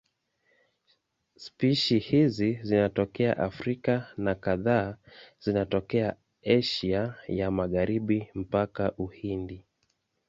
[1.35, 4.97] Spishi hizi zinatokea Afrika na kadhaa
[5.39, 6.15] zinatokea
[6.57, 9.63] Asia ya Magharibi mpaka Uhindi.